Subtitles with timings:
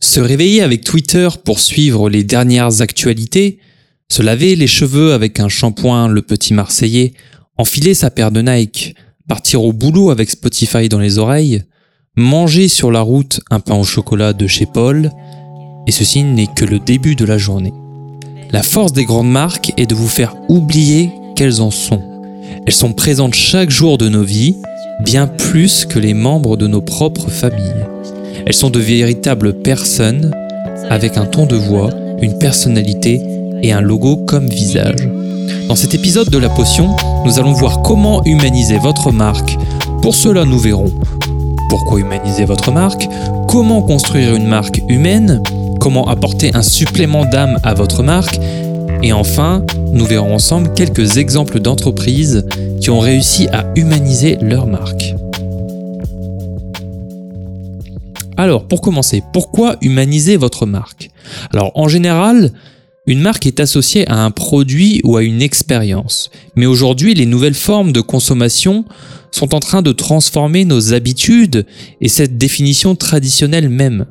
[0.00, 3.58] Se réveiller avec Twitter pour suivre les dernières actualités,
[4.08, 7.14] se laver les cheveux avec un shampoing Le Petit Marseillais,
[7.56, 8.94] enfiler sa paire de Nike,
[9.26, 11.64] partir au boulot avec Spotify dans les oreilles,
[12.14, 15.10] manger sur la route un pain au chocolat de chez Paul,
[15.86, 17.72] et ceci n'est que le début de la journée.
[18.50, 22.02] La force des grandes marques est de vous faire oublier qu'elles en sont.
[22.66, 24.56] Elles sont présentes chaque jour de nos vies,
[25.04, 27.86] bien plus que les membres de nos propres familles.
[28.46, 30.30] Elles sont de véritables personnes
[30.88, 31.90] avec un ton de voix,
[32.22, 33.20] une personnalité
[33.64, 35.08] et un logo comme visage.
[35.66, 39.58] Dans cet épisode de La Potion, nous allons voir comment humaniser votre marque.
[40.00, 40.92] Pour cela, nous verrons
[41.68, 43.08] pourquoi humaniser votre marque,
[43.48, 45.42] comment construire une marque humaine,
[45.80, 48.38] comment apporter un supplément d'âme à votre marque,
[49.02, 52.46] et enfin, nous verrons ensemble quelques exemples d'entreprises
[52.80, 55.15] qui ont réussi à humaniser leur marque.
[58.36, 61.10] Alors, pour commencer, pourquoi humaniser votre marque?
[61.52, 62.52] Alors, en général,
[63.06, 66.30] une marque est associée à un produit ou à une expérience.
[66.54, 68.84] Mais aujourd'hui, les nouvelles formes de consommation
[69.30, 71.66] sont en train de transformer nos habitudes
[72.00, 74.06] et cette définition traditionnelle même.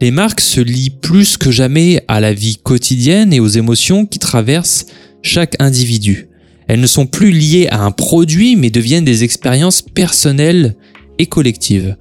[0.00, 4.18] Les marques se lient plus que jamais à la vie quotidienne et aux émotions qui
[4.18, 4.86] traversent
[5.22, 6.28] chaque individu.
[6.68, 10.76] Elles ne sont plus liées à un produit mais deviennent des expériences personnelles
[11.18, 11.96] et collectives.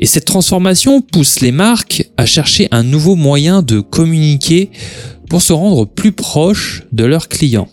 [0.00, 4.70] Et cette transformation pousse les marques à chercher un nouveau moyen de communiquer
[5.28, 7.68] pour se rendre plus proche de leurs clients.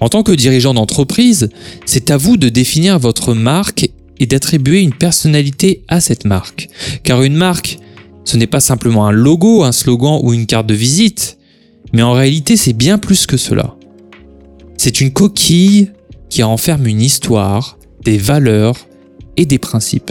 [0.00, 1.48] En tant que dirigeant d'entreprise,
[1.86, 6.68] c'est à vous de définir votre marque et d'attribuer une personnalité à cette marque.
[7.04, 7.78] Car une marque,
[8.24, 11.38] ce n'est pas simplement un logo, un slogan ou une carte de visite,
[11.92, 13.76] mais en réalité c'est bien plus que cela.
[14.76, 15.90] C'est une coquille
[16.28, 18.86] qui renferme une histoire, des valeurs
[19.36, 20.10] et des principes.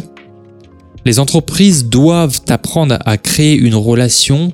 [1.06, 4.54] Les entreprises doivent apprendre à créer une relation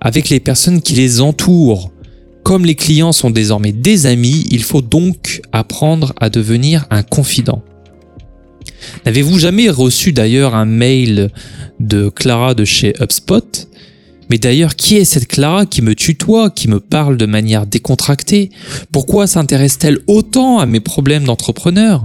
[0.00, 1.90] avec les personnes qui les entourent.
[2.42, 7.62] Comme les clients sont désormais des amis, il faut donc apprendre à devenir un confident.
[9.06, 11.30] N'avez-vous jamais reçu d'ailleurs un mail
[11.80, 13.68] de Clara de chez HubSpot?
[14.30, 18.50] Mais d'ailleurs, qui est cette Clara qui me tutoie, qui me parle de manière décontractée?
[18.90, 22.02] Pourquoi s'intéresse-t-elle autant à mes problèmes d'entrepreneur?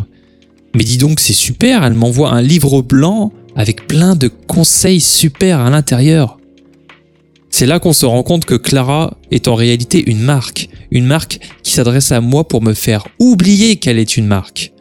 [0.76, 5.60] Mais dis donc, c'est super, elle m'envoie un livre blanc avec plein de conseils super
[5.60, 6.38] à l'intérieur.
[7.50, 11.42] C'est là qu'on se rend compte que Clara est en réalité une marque, une marque
[11.62, 14.72] qui s'adresse à moi pour me faire oublier qu'elle est une marque.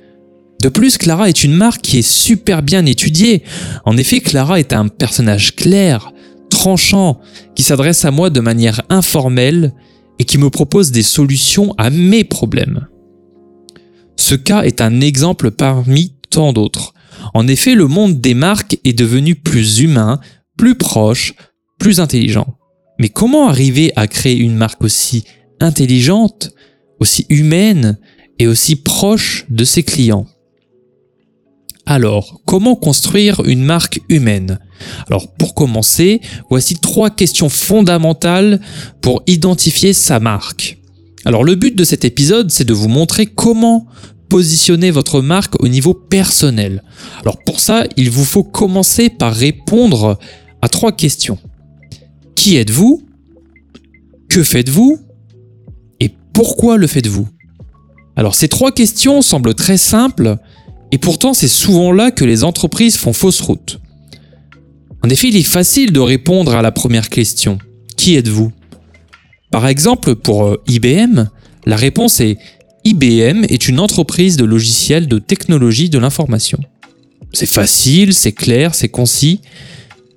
[0.63, 3.43] De plus, Clara est une marque qui est super bien étudiée.
[3.85, 6.13] En effet, Clara est un personnage clair,
[6.49, 7.19] tranchant,
[7.57, 9.75] qui s'adresse à moi de manière informelle
[10.21, 12.87] et qui me propose des solutions à mes problèmes.
[14.15, 16.95] Ce cas est un exemple parmi tant d'autres.
[17.35, 20.21] En effet, le monde des marques est devenu plus humain,
[20.57, 21.35] plus proche,
[21.79, 22.59] plus intelligent.
[22.99, 25.25] Mais comment arriver à créer une marque aussi
[25.61, 26.51] intelligente,
[27.01, 27.99] aussi humaine
[28.39, 30.27] et aussi proche de ses clients?
[31.87, 34.59] Alors, comment construire une marque humaine?
[35.07, 38.61] Alors, pour commencer, voici trois questions fondamentales
[39.01, 40.79] pour identifier sa marque.
[41.25, 43.87] Alors, le but de cet épisode, c'est de vous montrer comment
[44.29, 46.83] positionner votre marque au niveau personnel.
[47.23, 50.19] Alors pour ça, il vous faut commencer par répondre
[50.63, 51.39] à trois questions.
[52.35, 53.03] Qui êtes-vous?
[54.29, 54.99] Que faites-vous?
[56.01, 57.29] Et pourquoi le faites-vous?
[58.17, 60.37] Alors ces trois questions semblent très simples,
[60.93, 63.81] et pourtant c'est souvent là que les entreprises font fausse route.
[65.05, 67.59] En effet, il est facile de répondre à la première question.
[67.97, 68.53] Qui êtes-vous?
[69.51, 71.29] Par exemple, pour euh, IBM,
[71.67, 72.39] la réponse est
[72.85, 76.59] IBM est une entreprise de logiciels de technologie de l'information.
[77.33, 79.41] C'est facile, c'est clair, c'est concis,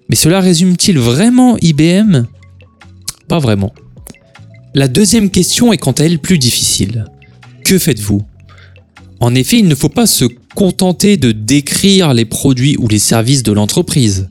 [0.10, 2.26] mais cela résume-t-il vraiment IBM
[3.28, 3.74] Pas vraiment.
[4.74, 7.06] La deuxième question est quant à elle plus difficile.
[7.66, 8.22] Que faites-vous?
[9.20, 13.44] En effet, il ne faut pas se contenter de décrire les produits ou les services
[13.44, 14.30] de l'entreprise.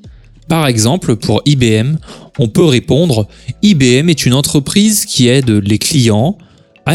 [0.48, 1.96] Par exemple, pour IBM,
[2.38, 3.28] on peut répondre
[3.62, 6.38] IBM est une entreprise qui aide les clients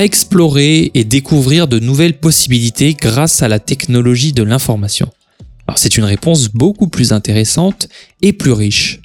[0.04, 5.10] explorer et découvrir de nouvelles possibilités grâce à la technologie de l'information.
[5.68, 7.88] Alors c'est une réponse beaucoup plus intéressante
[8.22, 9.02] et plus riche.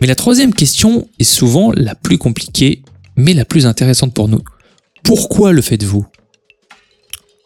[0.00, 2.82] Mais la troisième question est souvent la plus compliquée,
[3.16, 4.42] mais la plus intéressante pour nous.
[5.04, 6.06] Pourquoi le faites-vous?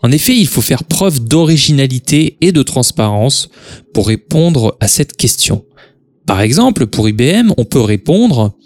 [0.02, 3.48] En effet, il faut faire preuve d'originalité et de transparence
[3.92, 5.64] pour répondre à cette question.
[6.26, 8.56] Par exemple, pour IBM, on peut répondre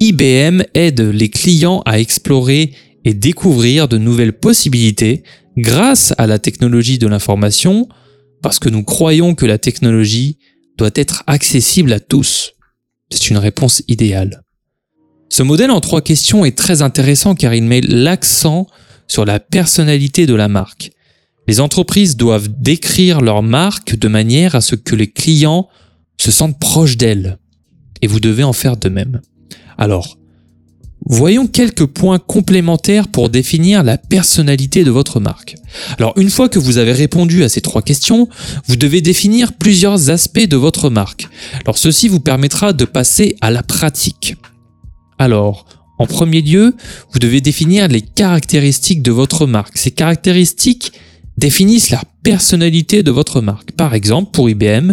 [0.00, 2.72] IBM aide les clients à explorer
[3.04, 5.22] et découvrir de nouvelles possibilités
[5.56, 7.88] grâce à la technologie de l'information
[8.42, 10.38] parce que nous croyons que la technologie
[10.76, 12.52] doit être accessible à tous.
[13.10, 14.42] C'est une réponse idéale.
[15.28, 18.66] Ce modèle en trois questions est très intéressant car il met l'accent
[19.08, 20.90] sur la personnalité de la marque.
[21.48, 25.68] Les entreprises doivent décrire leur marque de manière à ce que les clients
[26.20, 27.38] se sentent proches d'elle.
[28.00, 29.20] Et vous devez en faire de même.
[29.78, 30.18] Alors,
[31.06, 35.56] voyons quelques points complémentaires pour définir la personnalité de votre marque.
[35.98, 38.28] Alors, une fois que vous avez répondu à ces trois questions,
[38.66, 41.28] vous devez définir plusieurs aspects de votre marque.
[41.64, 44.36] Alors, ceci vous permettra de passer à la pratique.
[45.18, 45.66] Alors,
[45.98, 46.74] en premier lieu,
[47.12, 49.78] vous devez définir les caractéristiques de votre marque.
[49.78, 50.92] Ces caractéristiques
[51.42, 53.72] définissent la personnalité de votre marque.
[53.72, 54.92] Par exemple, pour IBM,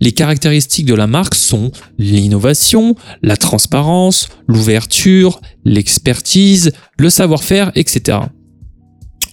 [0.00, 8.18] les caractéristiques de la marque sont l'innovation, la transparence, l'ouverture, l'expertise, le savoir-faire, etc.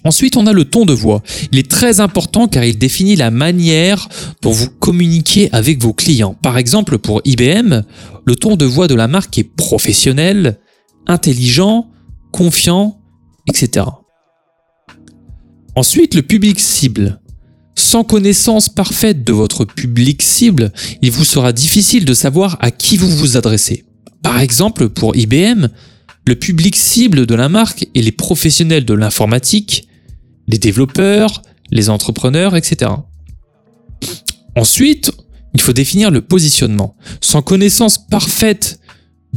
[0.04, 1.24] Ensuite, on a le ton de voix.
[1.54, 4.10] Il est très important car il définit la manière
[4.42, 6.34] dont vous communiquez avec vos clients.
[6.34, 7.84] Par exemple, pour IBM,
[8.26, 10.60] le ton de voix de la marque est professionnel,
[11.08, 11.88] intelligent,
[12.34, 13.00] confiant,
[13.48, 13.86] etc.
[15.78, 17.22] Ensuite, le public cible.
[17.76, 22.98] Sans connaissance parfaite de votre public cible, il vous sera difficile de savoir à qui
[22.98, 23.86] vous vous adressez.
[24.24, 25.68] Par exemple, pour IBM,
[26.26, 29.88] le public cible de la marque est les professionnels de l'informatique,
[30.48, 32.90] les développeurs, les entrepreneurs, etc.
[34.56, 35.12] Ensuite,
[35.54, 36.96] il faut définir le positionnement.
[37.22, 38.80] Sans connaissance parfaite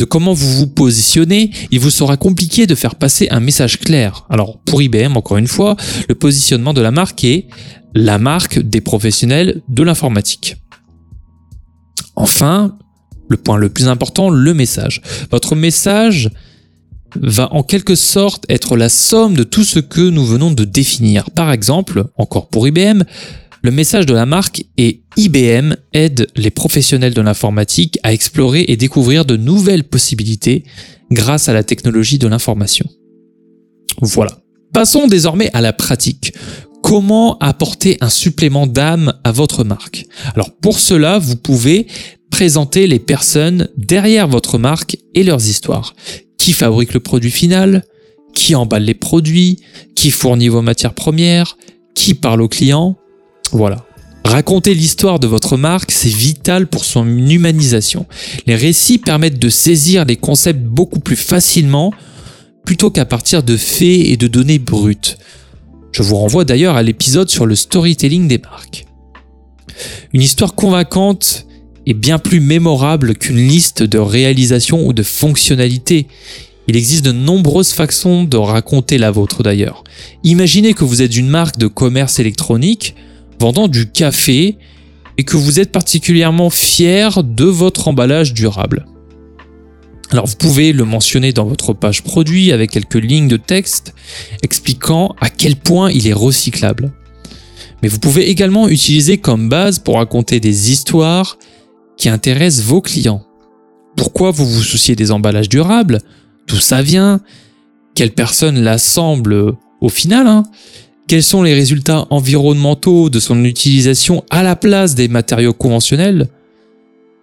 [0.00, 4.24] de comment vous vous positionnez, il vous sera compliqué de faire passer un message clair.
[4.30, 5.76] Alors pour IBM, encore une fois,
[6.08, 7.48] le positionnement de la marque est
[7.94, 10.56] la marque des professionnels de l'informatique.
[12.16, 12.78] Enfin,
[13.28, 15.02] le point le plus important, le message.
[15.30, 16.30] Votre message
[17.16, 21.30] va en quelque sorte être la somme de tout ce que nous venons de définir.
[21.30, 23.02] Par exemple, encore pour IBM,
[23.62, 28.76] le message de la marque est IBM aide les professionnels de l'informatique à explorer et
[28.76, 30.64] découvrir de nouvelles possibilités
[31.10, 32.86] grâce à la technologie de l'information.
[34.00, 34.38] Voilà.
[34.72, 36.32] Passons désormais à la pratique.
[36.82, 40.06] Comment apporter un supplément d'âme à votre marque?
[40.34, 41.86] Alors pour cela, vous pouvez
[42.30, 45.94] présenter les personnes derrière votre marque et leurs histoires.
[46.38, 47.84] Qui fabrique le produit final?
[48.34, 49.58] Qui emballe les produits?
[49.94, 51.58] Qui fournit vos matières premières?
[51.94, 52.96] Qui parle aux clients?
[53.52, 53.84] Voilà.
[54.24, 58.06] Raconter l'histoire de votre marque, c'est vital pour son humanisation.
[58.46, 61.92] Les récits permettent de saisir les concepts beaucoup plus facilement
[62.64, 65.18] plutôt qu'à partir de faits et de données brutes.
[65.92, 68.86] Je vous renvoie d'ailleurs à l'épisode sur le storytelling des marques.
[70.12, 71.46] Une histoire convaincante
[71.86, 76.06] est bien plus mémorable qu'une liste de réalisations ou de fonctionnalités.
[76.68, 79.82] Il existe de nombreuses façons de raconter la vôtre d'ailleurs.
[80.22, 82.94] Imaginez que vous êtes une marque de commerce électronique,
[83.40, 84.58] vendant du café
[85.16, 88.86] et que vous êtes particulièrement fier de votre emballage durable.
[90.10, 93.94] Alors vous pouvez le mentionner dans votre page produit avec quelques lignes de texte
[94.42, 96.92] expliquant à quel point il est recyclable.
[97.82, 101.38] Mais vous pouvez également utiliser comme base pour raconter des histoires
[101.96, 103.24] qui intéressent vos clients.
[103.96, 106.00] Pourquoi vous vous souciez des emballages durables?
[106.46, 107.20] D'où ça vient?
[107.94, 110.42] Quelle personne l'assemble au final hein?
[111.10, 116.28] Quels sont les résultats environnementaux de son utilisation à la place des matériaux conventionnels?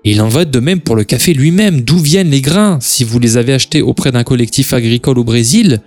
[0.03, 1.79] Il en va de même pour le café lui-même.
[1.79, 2.79] D'où viennent les grains?
[2.81, 5.79] Si vous les avez achetés auprès d'un collectif agricole au Brésil,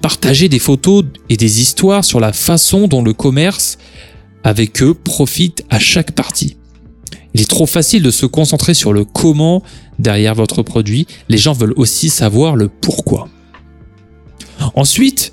[0.00, 3.78] partagez des photos et des histoires sur la façon dont le commerce
[4.42, 6.56] avec eux profite à chaque partie.
[7.34, 9.62] Il est trop facile de se concentrer sur le comment
[10.00, 11.06] derrière votre produit.
[11.28, 13.28] Les gens veulent aussi savoir le pourquoi.
[14.74, 15.32] Ensuite,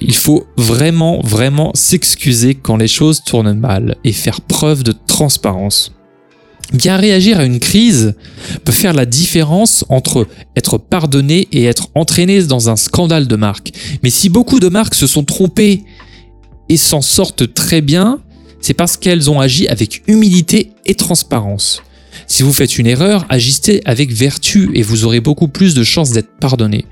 [0.00, 5.92] il faut vraiment, vraiment s'excuser quand les choses tournent mal et faire preuve de transparence.
[6.72, 8.14] Bien réagir à une crise
[8.64, 13.72] peut faire la différence entre être pardonné et être entraîné dans un scandale de marque.
[14.02, 15.82] Mais si beaucoup de marques se sont trompées
[16.68, 18.20] et s'en sortent très bien,
[18.60, 21.82] c'est parce qu'elles ont agi avec humilité et transparence.
[22.28, 26.12] Si vous faites une erreur, agissez avec vertu et vous aurez beaucoup plus de chances
[26.12, 26.84] d'être pardonné.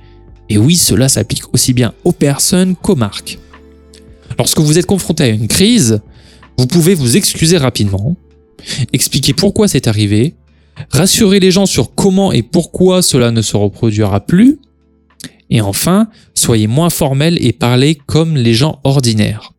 [0.48, 3.38] Et oui, cela s'applique aussi bien aux personnes qu'aux marques.
[4.38, 6.00] Lorsque vous êtes confronté à une crise,
[6.56, 8.16] vous pouvez vous excuser rapidement,
[8.92, 10.34] expliquer pourquoi c'est arrivé,
[10.90, 14.58] rassurer les gens sur comment et pourquoi cela ne se reproduira plus,
[15.50, 19.52] et enfin, soyez moins formel et parlez comme les gens ordinaires.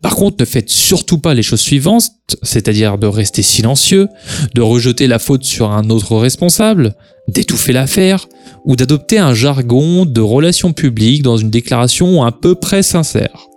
[0.00, 2.10] Par contre, ne faites surtout pas les choses suivantes,
[2.42, 4.08] c'est-à-dire de rester silencieux,
[4.54, 6.94] de rejeter la faute sur un autre responsable,
[7.28, 8.28] d'étouffer l'affaire,
[8.64, 13.48] ou d'adopter un jargon de relations publiques dans une déclaration à peu près sincère.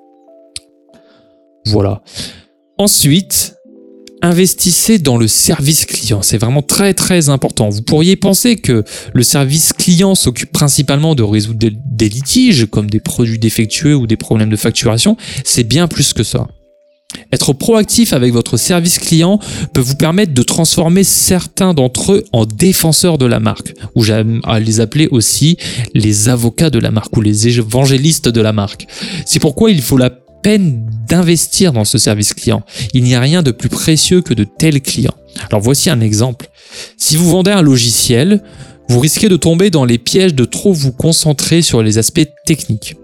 [1.66, 2.04] Voilà.
[2.78, 3.56] Ensuite,
[4.22, 6.22] investissez dans le service client.
[6.22, 7.70] C'est vraiment très très important.
[7.70, 13.00] Vous pourriez penser que le service client s'occupe principalement de résoudre des, litiges comme des
[13.00, 15.18] produits défectueux ou des problèmes de facturation.
[15.44, 16.48] C'est bien plus que ça.
[17.32, 19.40] Être proactif avec votre service client
[19.74, 24.42] peut vous permettre de transformer certains d'entre eux en défenseurs de la marque, ou j'aime
[24.44, 25.58] à les appeler aussi
[25.94, 28.88] les avocats de la marque ou les évangélistes de la marque.
[29.26, 32.64] C'est pourquoi il faut la peine d'investir dans ce service client.
[32.94, 35.16] Il n'y a rien de plus précieux que de tels clients.
[35.50, 36.50] Alors voici un exemple.
[36.98, 38.44] Si vous vendez un logiciel,
[38.88, 42.96] vous risquez de tomber dans les pièges de trop vous concentrer sur les aspects techniques.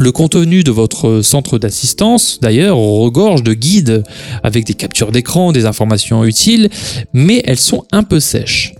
[0.00, 4.02] Le contenu de votre centre d'assistance, d'ailleurs, regorge de guides
[4.42, 6.70] avec des captures d'écran, des informations utiles,
[7.12, 8.72] mais elles sont un peu sèches.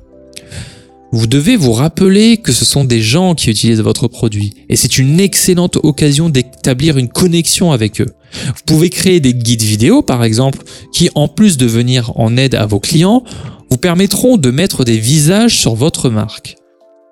[1.12, 4.96] Vous devez vous rappeler que ce sont des gens qui utilisent votre produit et c'est
[4.96, 8.14] une excellente occasion d'établir une connexion avec eux.
[8.46, 10.62] Vous pouvez créer des guides vidéo par exemple
[10.94, 13.24] qui en plus de venir en aide à vos clients
[13.70, 16.59] vous permettront de mettre des visages sur votre marque.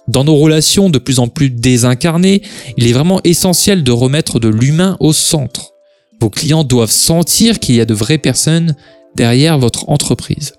[0.09, 2.43] Dans nos relations de plus en plus désincarnées,
[2.79, 5.73] il est vraiment essentiel de remettre de l'humain au centre.
[6.21, 8.75] Vos clients doivent sentir qu'il y a de vraies personnes
[9.15, 10.55] derrière votre entreprise.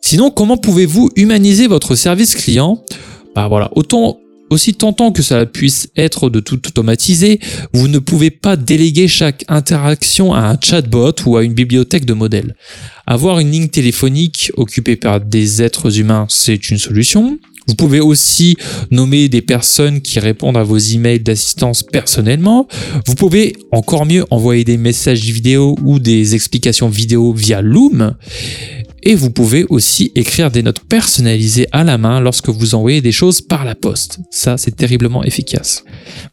[0.00, 2.82] Sinon, comment pouvez-vous humaniser votre service client?
[3.34, 4.18] Bah voilà, autant
[4.50, 7.40] aussi tentant que ça puisse être de tout automatiser,
[7.72, 12.12] vous ne pouvez pas déléguer chaque interaction à un chatbot ou à une bibliothèque de
[12.12, 12.54] modèles.
[13.06, 17.38] Avoir une ligne téléphonique occupée par des êtres humains, c'est une solution.
[17.66, 18.56] Vous pouvez aussi
[18.90, 22.68] nommer des personnes qui répondent à vos emails d'assistance personnellement.
[23.06, 28.14] Vous pouvez encore mieux envoyer des messages vidéo ou des explications vidéo via Loom.
[29.06, 33.12] Et vous pouvez aussi écrire des notes personnalisées à la main lorsque vous envoyez des
[33.12, 34.18] choses par la poste.
[34.30, 35.84] Ça, c'est terriblement efficace.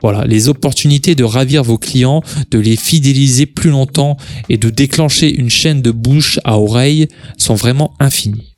[0.01, 4.15] Voilà, les opportunités de ravir vos clients, de les fidéliser plus longtemps
[4.47, 8.55] et de déclencher une chaîne de bouche à oreille sont vraiment infinies.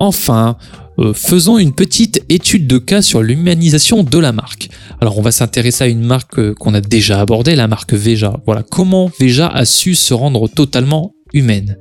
[0.00, 0.56] Enfin,
[0.98, 4.68] euh, faisons une petite étude de cas sur l'humanisation de la marque.
[5.00, 8.40] Alors on va s'intéresser à une marque euh, qu'on a déjà abordée, la marque Veja.
[8.46, 11.78] Voilà, comment Veja a su se rendre totalement humaine?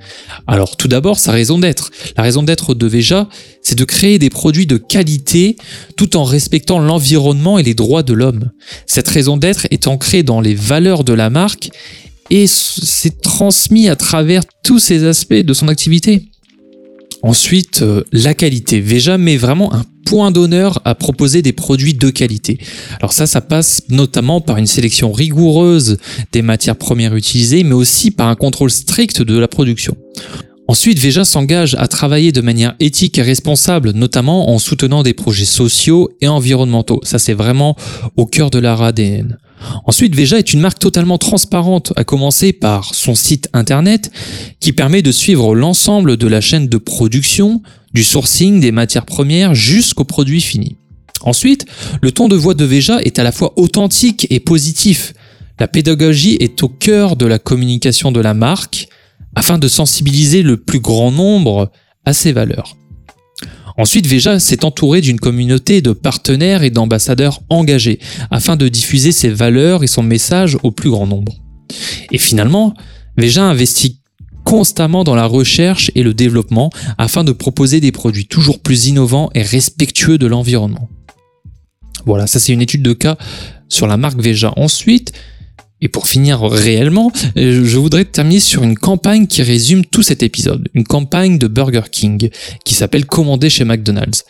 [0.47, 1.91] Alors tout d'abord, sa raison d'être.
[2.17, 3.29] La raison d'être de Veja,
[3.61, 5.57] c'est de créer des produits de qualité
[5.95, 8.51] tout en respectant l'environnement et les droits de l'homme.
[8.87, 11.69] Cette raison d'être est ancrée dans les valeurs de la marque
[12.29, 16.29] et c'est transmis à travers tous ces aspects de son activité.
[17.23, 18.81] Ensuite, euh, la qualité.
[18.81, 22.59] Veja met vraiment un point d'honneur à proposer des produits de qualité.
[22.99, 25.97] Alors ça, ça passe notamment par une sélection rigoureuse
[26.33, 29.95] des matières premières utilisées, mais aussi par un contrôle strict de la production.
[30.67, 35.45] Ensuite, Veja s'engage à travailler de manière éthique et responsable, notamment en soutenant des projets
[35.45, 37.01] sociaux et environnementaux.
[37.03, 37.75] Ça, c'est vraiment
[38.15, 39.37] au cœur de leur ADN.
[39.85, 44.11] Ensuite, Veja est une marque totalement transparente, à commencer par son site internet
[44.59, 47.61] qui permet de suivre l'ensemble de la chaîne de production,
[47.93, 50.77] du sourcing des matières premières jusqu'au produit fini.
[51.21, 51.65] Ensuite,
[52.01, 55.13] le ton de voix de Veja est à la fois authentique et positif.
[55.59, 58.87] La pédagogie est au cœur de la communication de la marque
[59.35, 61.71] afin de sensibiliser le plus grand nombre
[62.05, 62.77] à ses valeurs.
[63.77, 67.99] Ensuite, Veja s'est entouré d'une communauté de partenaires et d'ambassadeurs engagés
[68.29, 71.33] afin de diffuser ses valeurs et son message au plus grand nombre.
[72.11, 72.75] Et finalement,
[73.17, 73.99] Veja investit
[74.43, 79.31] constamment dans la recherche et le développement afin de proposer des produits toujours plus innovants
[79.33, 80.89] et respectueux de l'environnement.
[82.05, 83.17] Voilà, ça c'est une étude de cas
[83.69, 84.53] sur la marque Veja.
[84.57, 85.13] Ensuite,
[85.83, 90.23] et pour finir réellement, euh, je voudrais terminer sur une campagne qui résume tout cet
[90.23, 90.69] épisode.
[90.73, 92.29] Une campagne de Burger King
[92.63, 94.23] qui s'appelle Commander chez McDonald's.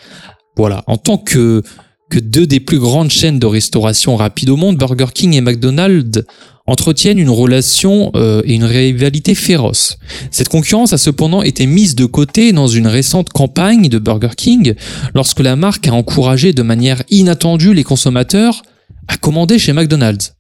[0.58, 1.62] Voilà, en tant que,
[2.10, 6.24] que deux des plus grandes chaînes de restauration rapide au monde, Burger King et McDonald's
[6.66, 9.98] entretiennent une relation euh, et une rivalité féroce.
[10.32, 14.74] Cette concurrence a cependant été mise de côté dans une récente campagne de Burger King
[15.14, 18.64] lorsque la marque a encouragé de manière inattendue les consommateurs
[19.08, 20.34] à commander chez McDonald's.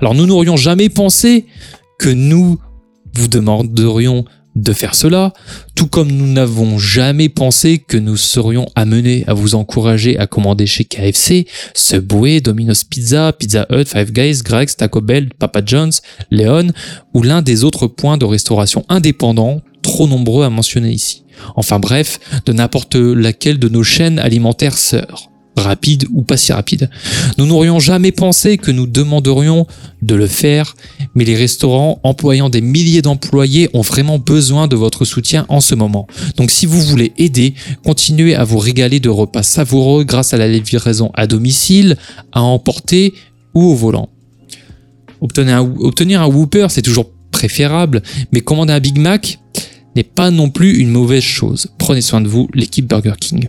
[0.00, 1.46] Alors nous n'aurions jamais pensé
[1.98, 2.58] que nous
[3.14, 4.24] vous demanderions
[4.58, 5.32] de faire cela,
[5.74, 10.66] tout comme nous n'avons jamais pensé que nous serions amenés à vous encourager à commander
[10.66, 16.68] chez KFC, Subway, Domino's Pizza, Pizza Hut, Five Guys, Greg's, Taco Bell, Papa John's, Leon
[17.14, 21.24] ou l'un des autres points de restauration indépendants trop nombreux à mentionner ici.
[21.54, 26.90] Enfin bref, de n'importe laquelle de nos chaînes alimentaires sœurs rapide ou pas si rapide.
[27.36, 29.66] Nous n'aurions jamais pensé que nous demanderions
[30.02, 30.76] de le faire,
[31.14, 35.74] mais les restaurants employant des milliers d'employés ont vraiment besoin de votre soutien en ce
[35.74, 36.06] moment.
[36.36, 40.48] Donc si vous voulez aider, continuez à vous régaler de repas savoureux grâce à la
[40.48, 41.96] livraison à domicile,
[42.32, 43.14] à emporter
[43.54, 44.08] ou au volant.
[45.20, 49.38] Obtenir un, Whooper, c'est toujours préférable, mais commander un Big Mac
[49.96, 51.68] n'est pas non plus une mauvaise chose.
[51.78, 53.48] Prenez soin de vous, l'équipe Burger King.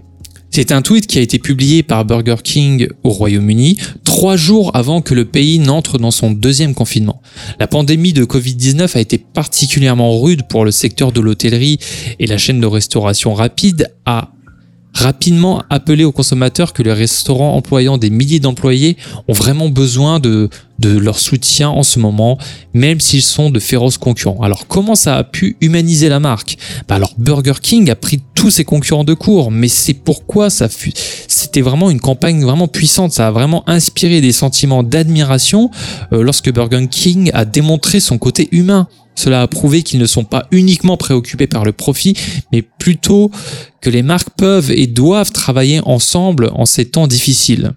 [0.62, 5.00] C'est un tweet qui a été publié par Burger King au Royaume-Uni trois jours avant
[5.00, 7.22] que le pays n'entre dans son deuxième confinement.
[7.62, 11.80] La pandémie de Covid-19 a été particulièrement rude pour le secteur de l'hôtellerie
[12.20, 14.34] et la chaîne de restauration rapide a
[14.94, 18.98] rapidement appelé aux consommateurs que les restaurants employant des milliers d'employés
[19.30, 20.50] ont vraiment besoin de,
[20.80, 22.38] de leur soutien en ce moment,
[22.74, 24.42] même s'ils sont de féroces concurrents.
[24.42, 26.58] Alors comment ça a pu humaniser la marque?
[26.88, 30.70] Bah Alors Burger King a pris tous ses concurrents de court, mais c'est pourquoi ça
[30.70, 30.94] fut,
[31.28, 35.70] c'était vraiment une campagne vraiment puissante, ça a vraiment inspiré des sentiments d'admiration
[36.14, 38.88] euh, lorsque Burger King a démontré son côté humain.
[39.16, 42.16] Cela a prouvé qu'ils ne sont pas uniquement préoccupés par le profit,
[42.54, 43.32] mais plutôt
[43.82, 47.74] que les marques peuvent et doivent travailler ensemble en ces temps difficiles.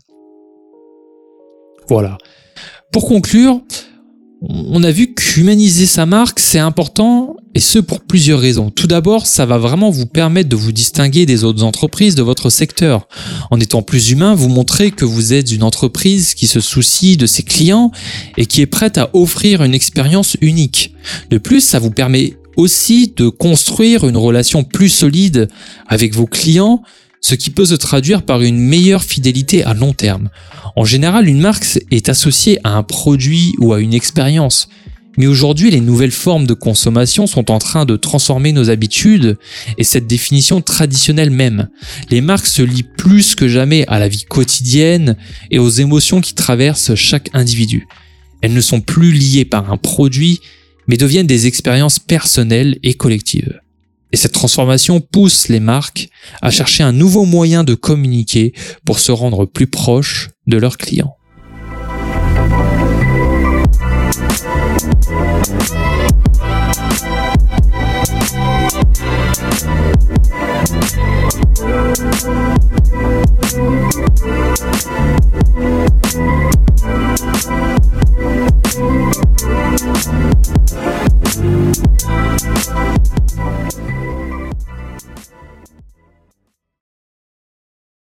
[1.88, 2.18] Voilà.
[2.92, 3.62] Pour conclure,
[4.42, 8.70] on a vu qu'humaniser sa marque, c'est important, et ce pour plusieurs raisons.
[8.70, 12.50] Tout d'abord, ça va vraiment vous permettre de vous distinguer des autres entreprises de votre
[12.50, 13.08] secteur.
[13.50, 17.25] En étant plus humain, vous montrez que vous êtes une entreprise qui se soucie de
[17.25, 17.92] ses clients
[18.37, 20.94] et qui est prête à offrir une expérience unique.
[21.30, 25.49] De plus, ça vous permet aussi de construire une relation plus solide
[25.88, 26.82] avec vos clients,
[27.23, 30.29] ce qui peut se traduire par une meilleure fidélité à long terme.
[30.76, 34.69] En général, une marque est associée à un produit ou à une expérience.
[35.19, 39.38] Mais aujourd'hui, les nouvelles formes de consommation sont en train de transformer nos habitudes
[39.79, 41.69] et cette définition traditionnelle même.
[42.11, 45.17] Les marques se lient plus que jamais à la vie quotidienne
[45.50, 47.87] et aux émotions qui traversent chaque individu.
[48.41, 50.41] Elles ne sont plus liées par un produit,
[50.88, 53.61] mais deviennent des expériences personnelles et collectives.
[54.12, 56.11] Et cette transformation pousse les marques
[56.42, 58.52] à chercher un nouveau moyen de communiquer
[58.85, 61.16] pour se rendre plus proche de leurs clients.
[78.43, 80.33] フフフフ。